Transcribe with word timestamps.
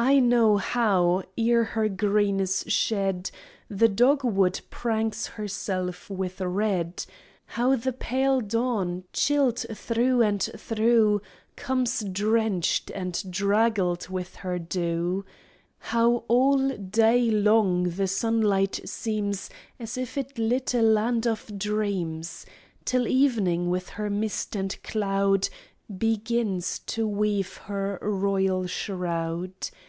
I 0.00 0.20
know 0.20 0.58
how, 0.58 1.24
ere 1.36 1.64
her 1.74 1.88
green 1.88 2.38
is 2.38 2.62
shed, 2.68 3.32
The 3.68 3.88
dogwood 3.88 4.60
pranks 4.70 5.26
herself 5.26 6.08
with 6.08 6.40
red; 6.40 7.04
How 7.46 7.74
the 7.74 7.92
pale 7.92 8.40
dawn, 8.40 9.02
chilled 9.12 9.58
through 9.74 10.22
and 10.22 10.40
through, 10.40 11.20
Comes 11.56 12.04
drenched 12.12 12.90
and 12.92 13.20
draggled 13.28 14.08
with 14.08 14.36
her 14.36 14.60
dew; 14.60 15.24
How 15.78 16.22
all 16.28 16.68
day 16.68 17.28
long 17.32 17.90
the 17.90 18.06
sunlight 18.06 18.78
seems 18.84 19.50
As 19.80 19.98
if 19.98 20.16
it 20.16 20.38
lit 20.38 20.74
a 20.74 20.80
land 20.82 21.26
of 21.26 21.58
dreams, 21.58 22.46
Till 22.84 23.08
evening, 23.08 23.68
with 23.68 23.88
her 23.90 24.08
mist 24.08 24.54
and 24.54 24.80
cloud, 24.84 25.48
Begins 25.94 26.78
to 26.86 27.04
weave 27.08 27.56
her 27.64 27.98
royal 28.00 28.68
shroud. 28.68 29.54